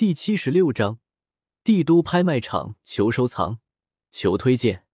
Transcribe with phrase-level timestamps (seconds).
[0.00, 0.98] 第七十六章，
[1.62, 3.58] 帝都拍卖场，求收藏，
[4.10, 4.86] 求推荐。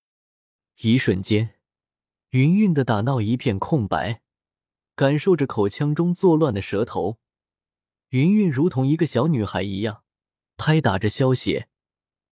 [0.81, 1.61] 一瞬间，
[2.31, 4.23] 云云的大脑一片空白，
[4.97, 7.19] 感受着口腔中作乱的舌头，
[8.09, 10.03] 云云如同一个小女孩一样，
[10.57, 11.67] 拍打着消息，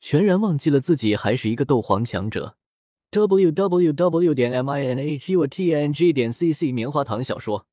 [0.00, 2.58] 全然忘记了自己还是一个斗皇强者。
[3.12, 7.68] w w w 点 m i n h u t n g 点 c c 棉花糖小说。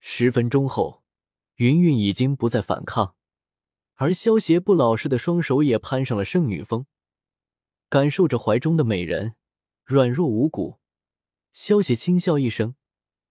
[0.00, 1.02] 十分钟后，
[1.56, 3.15] 云云已经不再反抗。
[3.96, 6.86] 而萧协不老实的双手也攀上了圣女峰，
[7.88, 9.34] 感受着怀中的美人，
[9.84, 10.78] 软弱无骨。
[11.52, 12.74] 萧协轻笑一声，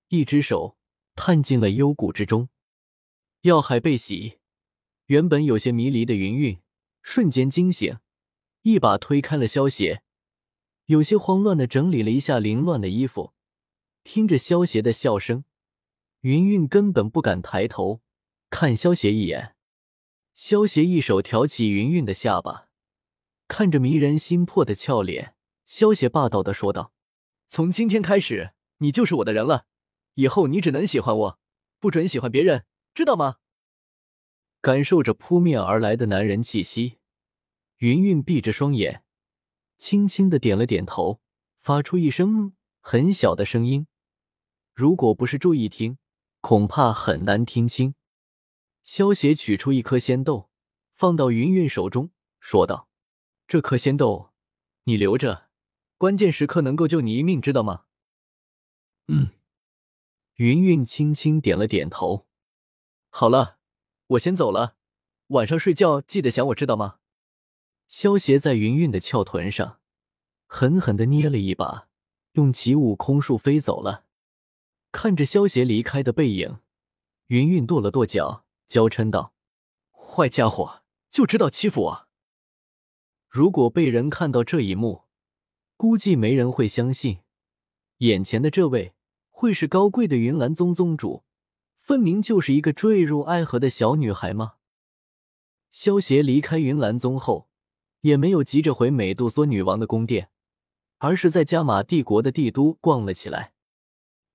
[0.07, 0.77] 一只手
[1.15, 2.49] 探进了幽谷之中。
[3.41, 4.39] 药海被洗，
[5.05, 6.59] 原本有些迷离的云云
[7.03, 7.99] 瞬间惊醒，
[8.63, 10.01] 一把推开了萧协，
[10.85, 13.33] 有些慌乱的整理了一下凌乱的衣服。
[14.03, 15.45] 听着萧协的笑声，
[16.21, 18.01] 云云根本不敢抬头
[18.49, 19.54] 看萧协一眼。
[20.35, 22.67] 萧协一手挑起云云的下巴，
[23.47, 25.33] 看着迷人心魄的俏脸，
[25.65, 26.91] 萧协霸道的说道
[27.47, 29.65] ：“从今天开始，你就是我的人了。
[30.15, 31.39] 以后你只能喜欢我，
[31.79, 33.37] 不准喜欢别人，知道吗？”
[34.59, 36.97] 感受着扑面而来的男人气息，
[37.77, 39.03] 云云闭着双眼，
[39.77, 41.21] 轻轻的点了点头，
[41.61, 43.87] 发出一声很小的声音，
[44.73, 45.97] 如果不是注意听，
[46.41, 47.95] 恐怕很难听清。
[48.85, 50.51] 萧邪取出一颗仙豆，
[50.93, 52.87] 放到云云手中，说道
[53.47, 54.31] ：“这颗仙豆，
[54.83, 55.49] 你留着，
[55.97, 57.85] 关键时刻能够救你一命，知道吗？”
[59.09, 59.31] 嗯，
[60.35, 62.27] 云云轻轻点了点头。
[63.09, 63.57] 好了，
[64.05, 64.77] 我先走了，
[65.29, 66.99] 晚上睡觉记得想我，知道吗？
[67.87, 69.79] 萧邪在云云的翘臀上
[70.45, 71.87] 狠狠的捏了一把，
[72.33, 74.05] 用起舞空术飞走了。
[74.91, 76.59] 看着萧邪离开的背影，
[77.27, 78.44] 云云跺了跺脚。
[78.67, 79.33] 娇嗔道
[79.91, 82.07] ：“坏家伙，就知道欺负我！
[83.29, 85.03] 如果被人看到这一幕，
[85.77, 87.19] 估计没人会相信，
[87.97, 88.93] 眼前的这位
[89.29, 91.23] 会是高贵的云岚宗宗主，
[91.79, 94.53] 分明就是一个坠入爱河的小女孩吗？”
[95.69, 97.49] 萧协离开云岚宗后，
[98.01, 100.29] 也没有急着回美杜莎女王的宫殿，
[100.99, 103.53] 而是在加玛帝国的帝都逛了起来。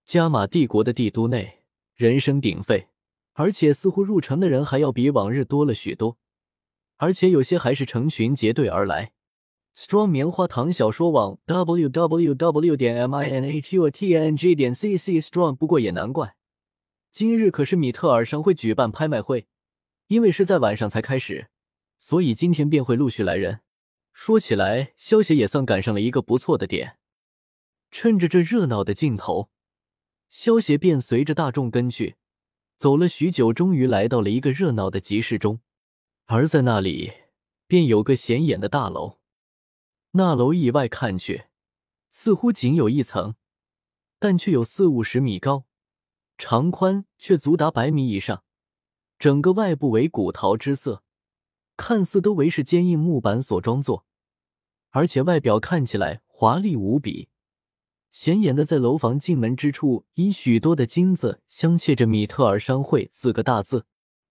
[0.05, 1.63] 加玛帝国的帝都内，
[1.95, 2.89] 人声鼎沸。
[3.33, 6.19] 而且似乎入城的人还要比往日多了许多，
[6.97, 9.13] 而且有些还是成群结队而来。
[9.77, 14.97] Strong 棉花糖小说网 w w w 点 m i n h u t n g 点 c
[14.97, 15.55] c Strong。
[15.57, 16.35] 不过也难怪，
[17.11, 19.47] 今日可是米特尔商会举办拍卖会，
[20.09, 21.49] 因为是在晚上才开始，
[21.97, 23.61] 所以今天便会陆续来人。
[24.13, 26.99] 说起来，萧协也算赶上了一个不错的点。
[27.91, 29.49] 趁着这热闹的劲头，
[30.29, 32.17] 萧协便随着大众跟去。
[32.81, 35.61] 走了许久，终于来到了一个热闹的集市中，
[36.25, 37.13] 而在那里
[37.67, 39.19] 便有个显眼的大楼。
[40.13, 41.45] 那楼以外看去，
[42.11, 43.35] 似乎仅有一层，
[44.19, 45.67] 但却有四五十米高，
[46.39, 48.45] 长宽却足达百米以上。
[49.19, 51.03] 整个外部为古陶之色，
[51.77, 54.07] 看似都为是坚硬木板所装作，
[54.89, 57.29] 而且外表看起来华丽无比。
[58.11, 63.87] 显眼的，在楼房进门之处，以许多的金子镶嵌着“米特尔商会”四个大字，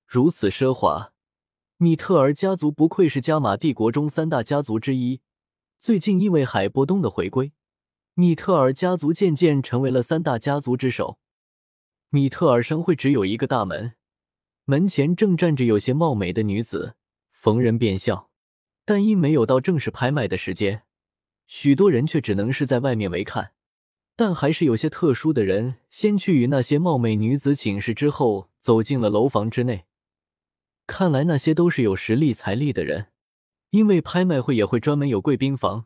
[0.06, 1.14] 如此奢华。
[1.78, 5.22] 米特尔家族不愧是加玛帝国中三大家族之一。
[5.78, 7.54] 最近因为海波东的回归，
[8.16, 11.18] 米特尔家族渐渐成为了三大家族之首。
[12.10, 13.94] 米特尔商会只有一个大门，
[14.66, 16.96] 门前正站着有些貌美的女子，
[17.32, 18.30] 逢人便笑。
[18.84, 20.84] 但因没有到正式拍卖的时间，
[21.48, 23.54] 许多人却只能是在外面围看。
[24.20, 29.86] 但还是有些特殊的人先去与那些貌美女子请示之后，走进了楼房之内。
[30.86, 33.14] 看来那些都是有实力财力的人，
[33.70, 35.86] 因为拍卖会也会专门有贵宾房，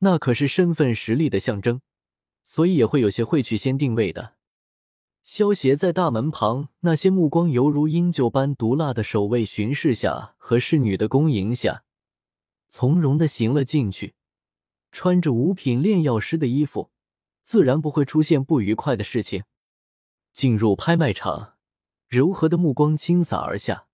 [0.00, 1.80] 那可是身份实力的象征，
[2.42, 4.32] 所以也会有些会去先定位的。
[5.22, 11.84] 萧协在大门旁那些目光犹如鹰鹫般毒辣的守卫巡视下和侍女的恭迎下，
[12.68, 14.14] 从容的行了进去，
[14.90, 16.90] 穿着五品炼药师的衣服。
[17.50, 19.42] 自然不会出现不愉快的事情。
[20.32, 21.54] 进入拍卖场，
[22.06, 23.88] 柔和的目光倾洒而下，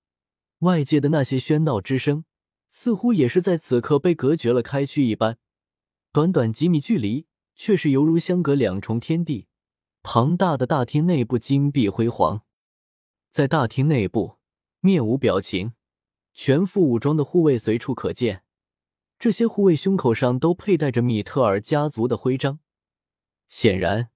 [0.58, 2.26] 外界的那些喧闹之声，
[2.68, 5.38] 似乎也是在此刻被隔绝了开去一般。
[6.12, 9.48] 短短几米距离，却是犹如相隔两重天地。
[10.02, 12.42] 庞大的大厅内部金碧辉煌，
[13.30, 14.36] 在大厅内部
[14.80, 15.72] 面无表情、
[16.34, 18.42] 全副武装的护卫随处可见。
[19.18, 22.58] 这些护卫胸口上都佩戴着米特尔家族的徽章。
[23.48, 24.10] 显然，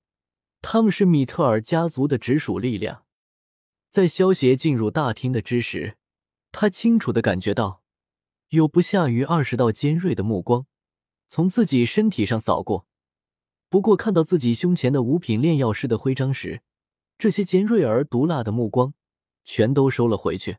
[0.61, 3.05] 他们是米特尔家族的直属力量。
[3.91, 5.97] 在萧协进入大厅的之时，
[6.53, 7.83] 他清楚的感觉到，
[8.49, 10.67] 有不下于二十道尖锐的目光
[11.29, 12.87] 从自己身体上扫过。
[13.69, 16.63] 不过看到自己胸前的五品炼药师的徽章时，
[17.19, 18.95] 这些尖锐而毒辣的目光
[19.45, 20.59] 全都收了回去。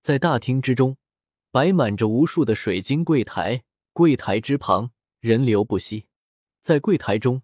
[0.00, 0.96] 在大厅之中，
[1.50, 4.90] 摆满着无数的水晶柜台，柜台之旁
[5.20, 6.06] 人流不息。
[6.60, 7.42] 在柜台中，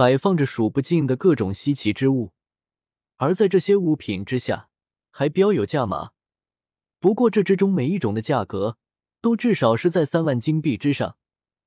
[0.00, 2.32] 摆放着数不尽的各种稀奇之物，
[3.16, 4.70] 而在这些物品之下，
[5.10, 6.12] 还标有价码。
[6.98, 8.78] 不过这之中每一种的价格
[9.20, 11.18] 都至少是在三万金币之上，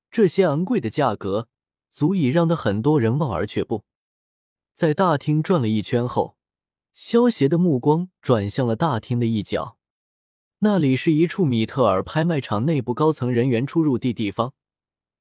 [0.10, 1.48] 这些昂贵的价格
[1.92, 3.84] 足以让得很多人望而却步。
[4.74, 6.36] 在大厅转了一圈后，
[6.92, 9.78] 萧邪的目光转向了大厅的一角，
[10.62, 14.56] 那里是一处米特尔拍卖场内部高层人员出入地地方。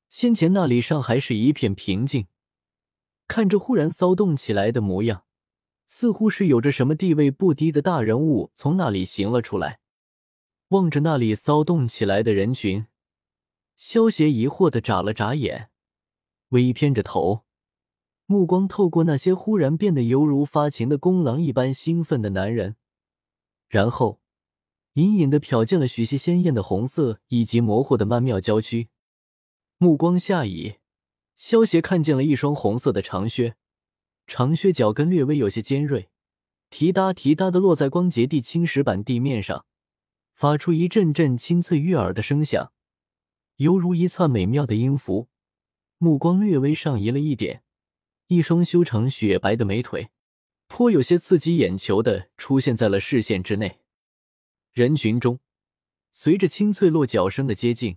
[0.09, 2.27] 先前那里上还是一片平静，
[3.33, 5.25] 看着忽然骚动起来的模样，
[5.87, 9.81] 似乎是有着什么地位不低的大人物从那里行了出来。
[10.69, 12.85] 望着那里骚动起来的人群，
[13.75, 15.71] 萧邪疑惑的眨了眨眼，
[16.51, 17.45] 微偏着头，
[18.27, 22.77] 目光透过那些忽然变得犹如发情的公狼一般兴奋的男人，
[23.67, 24.21] 然后
[24.93, 28.91] 隐隐的瞟见了许些鲜艳的红色以及模糊的曼妙娇躯。
[29.79, 30.75] 目光下移，
[31.45, 33.57] 萧邪看见了一双红色的长靴，
[34.29, 36.09] 长靴脚跟略微有些尖锐，
[36.71, 39.67] 提哒提哒的落在光洁地青石板地面上，
[40.35, 42.73] 发出一阵阵清脆悦耳的声响，
[43.57, 45.27] 犹如一串美妙的音符。
[45.99, 47.65] 目光略微上移了一点，
[48.29, 50.11] 一双修长雪白的美腿，
[50.69, 53.81] 颇有些刺激眼球的出现在了视线之内。
[54.73, 55.41] 人群中，
[56.13, 57.97] 随着清脆落脚声的接近。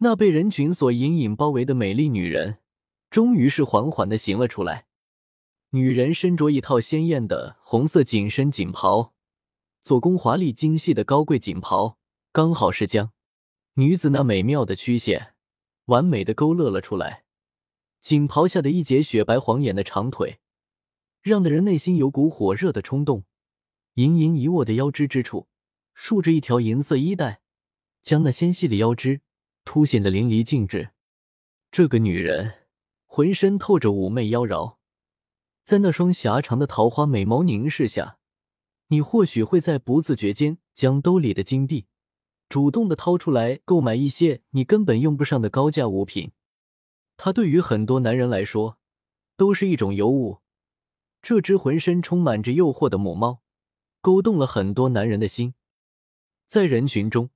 [0.00, 2.58] 那被人群所隐隐包围的美丽女人，
[3.10, 4.86] 终于是缓缓的行了出来。
[5.70, 9.12] 女人身着一套鲜艳的红色紧身锦袍，
[9.82, 11.98] 做工华丽精细的高贵锦袍，
[12.32, 13.12] 刚好是将
[13.74, 15.34] 女子那美妙的曲线
[15.86, 17.24] 完美的勾勒了出来。
[18.00, 20.38] 锦袍下的一截雪白晃眼的长腿，
[21.20, 23.24] 让的人内心有股火热的冲动。
[23.94, 25.48] 盈盈一握的腰肢之处，
[25.92, 27.40] 竖着一条银色衣带，
[28.02, 29.22] 将那纤细的腰肢。
[29.64, 30.92] 凸显的淋漓尽致。
[31.70, 32.67] 这个女人
[33.10, 34.76] 浑身透着妩媚妖娆，
[35.64, 38.18] 在那双狭长的桃花美眸凝视下，
[38.88, 41.86] 你或许会在不自觉间将兜里的金币
[42.48, 46.30] 主动的掏出来购买一些你根本用不上的高价物品。
[47.16, 48.78] 它对于很多男人来说
[49.36, 50.38] 都是一种尤物。
[51.20, 53.40] 这只浑身充满着诱惑的母猫，
[54.00, 55.54] 勾动了很多男人的心。
[56.46, 57.30] 在人群中。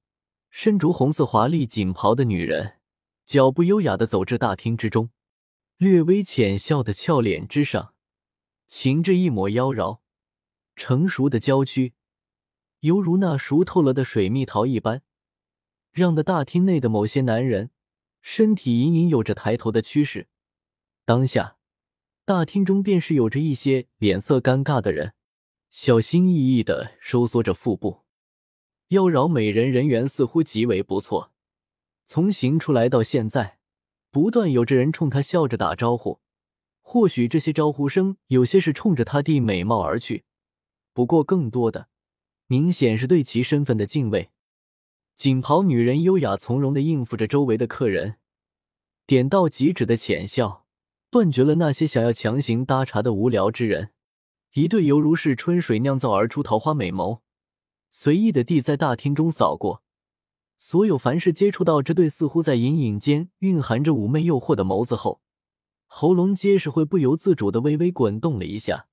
[0.54, 2.74] 身着红色华丽锦袍的女人，
[3.24, 5.08] 脚步优雅的走至大厅之中，
[5.82, 7.92] 略微浅笑的俏脸之上，
[8.68, 9.98] 噙着一抹妖娆。
[10.76, 11.94] 成熟的娇躯，
[12.82, 15.02] 犹如那熟透了的水蜜桃一般，
[15.90, 17.72] 让的大厅内的某些男人
[18.20, 20.28] 身体隐隐有着抬头的趋势。
[21.04, 21.56] 当下，
[22.24, 25.14] 大厅中便是有着一些脸色尴尬的人，
[25.68, 28.02] 小心翼翼的收缩着腹部。
[28.90, 31.32] 妖娆美人人缘似乎极为不错，
[32.06, 33.58] 从行出来到现在，
[34.12, 36.20] 不断有着人冲他笑着打招呼。
[36.82, 40.24] 或许这些招呼声有些是冲着他的美貌而去，
[40.92, 41.88] 不过更多的
[42.46, 44.30] 明显是对其身份的敬畏。
[45.16, 48.16] 锦袍女人优雅从容的应付着周围的客人，
[49.06, 50.66] 点到即止的浅笑，
[51.10, 53.92] 断绝了那些想要强行搭茬的无聊之人。
[54.52, 57.20] 一对犹如是春水酿造而出桃花美眸。
[57.90, 59.82] 随意的地在大厅中扫过，
[60.64, 65.20] 所有凡是接触到这对似乎在隐隐间蕴含着妩媚诱惑的眸子后，
[65.86, 68.86] 喉咙皆是会不由自主的微微滚动了一下，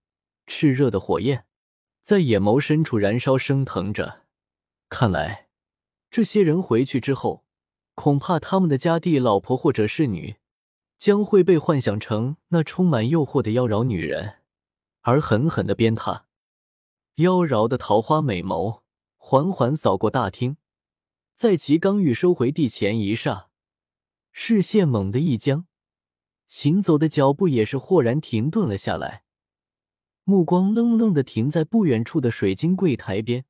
[0.48, 1.46] 炽热的火焰
[2.02, 4.24] 在眼眸深处燃烧升腾着。
[4.90, 5.50] 看来，
[6.10, 7.46] 这些人回去之后，
[7.94, 10.38] 恐怕他们的家弟、老婆或者是女，
[10.98, 14.38] 将会被幻想成那充满诱惑的妖娆女人，
[15.02, 16.22] 而狠狠的鞭挞。
[17.18, 18.80] 妖娆的桃花美眸。
[19.22, 20.58] 缓缓扫过大厅，
[21.40, 23.48] 在其刚欲收回地前一刹，
[24.34, 25.68] 视线猛地一僵，
[26.50, 29.24] 行走的脚步也是豁然停顿了下来，
[30.26, 33.46] 目光愣愣的停在不远处的水晶柜台边，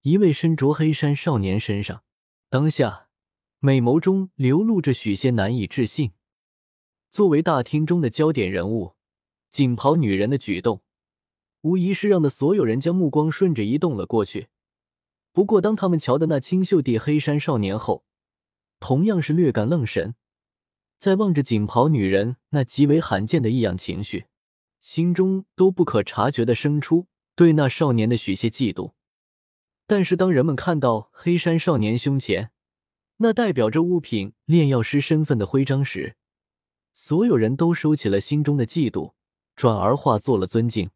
[0.00, 2.02] 一位身着黑衫少年身上。
[2.48, 3.08] 当下，
[3.58, 6.12] 美眸中流露着许些难以置信。
[7.10, 8.94] 作为大厅中的焦点人物，
[9.50, 10.80] 锦袍女人的举动，
[11.60, 14.48] 无疑是让的所有人将目光顺着移动了过去。
[15.32, 18.04] 不过，当他们瞧的那清秀的黑山少年后，
[18.80, 20.14] 同样是略感愣神，
[20.98, 24.26] 在望着锦袍女人那极为罕见的异样情绪，
[24.80, 27.06] 心中都不可察觉的生出
[27.36, 28.92] 对那少年的许些嫉妒。
[29.86, 32.52] 但是当人们看到黑山少年胸前
[33.18, 36.16] 那代表着物品炼药师身份的徽章时，
[36.92, 39.12] 所有人都收起了心中的嫉妒，
[39.54, 40.90] 转而化作了尊敬。